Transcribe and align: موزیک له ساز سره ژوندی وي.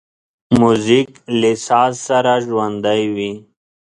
موزیک 0.59 1.09
له 1.39 1.51
ساز 1.67 1.93
سره 2.07 2.33
ژوندی 2.45 3.03
وي. 3.15 3.31